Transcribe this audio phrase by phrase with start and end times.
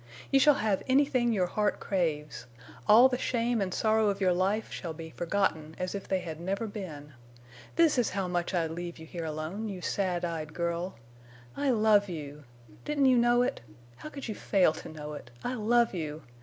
[0.31, 2.47] You shall have anything your heart craves.
[2.87, 6.65] All the shame and sorrow of your life shall be forgotten—as if they had never
[6.65, 7.13] been.
[7.75, 10.95] This is how much I'd leave you here alone—you sad eyed girl.
[11.55, 12.45] I love you!
[12.83, 13.61] Didn't you know it?
[13.97, 15.29] How could you fail to know it?
[15.43, 16.23] I love you!